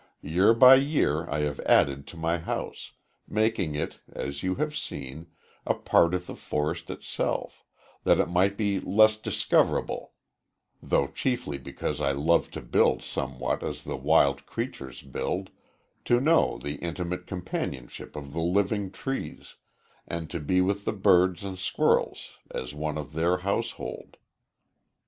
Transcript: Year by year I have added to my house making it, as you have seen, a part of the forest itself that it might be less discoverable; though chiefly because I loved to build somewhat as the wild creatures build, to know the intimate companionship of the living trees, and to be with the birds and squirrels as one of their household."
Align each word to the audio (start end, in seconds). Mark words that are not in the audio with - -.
Year 0.23 0.55
by 0.55 0.77
year 0.77 1.29
I 1.29 1.41
have 1.41 1.59
added 1.59 2.07
to 2.07 2.17
my 2.17 2.39
house 2.39 2.93
making 3.27 3.75
it, 3.75 3.99
as 4.11 4.41
you 4.41 4.55
have 4.55 4.75
seen, 4.75 5.27
a 5.63 5.75
part 5.75 6.15
of 6.15 6.25
the 6.25 6.35
forest 6.35 6.89
itself 6.89 7.63
that 8.03 8.17
it 8.19 8.25
might 8.25 8.57
be 8.57 8.79
less 8.79 9.15
discoverable; 9.15 10.13
though 10.81 11.05
chiefly 11.05 11.59
because 11.59 12.01
I 12.01 12.13
loved 12.13 12.51
to 12.53 12.61
build 12.61 13.03
somewhat 13.03 13.61
as 13.61 13.83
the 13.83 13.95
wild 13.95 14.47
creatures 14.47 15.03
build, 15.03 15.51
to 16.05 16.19
know 16.19 16.57
the 16.57 16.77
intimate 16.77 17.27
companionship 17.27 18.15
of 18.15 18.33
the 18.33 18.41
living 18.41 18.89
trees, 18.89 19.53
and 20.07 20.31
to 20.31 20.39
be 20.39 20.61
with 20.61 20.83
the 20.83 20.93
birds 20.93 21.43
and 21.43 21.59
squirrels 21.59 22.39
as 22.49 22.73
one 22.73 22.97
of 22.97 23.13
their 23.13 23.37
household." 23.45 24.17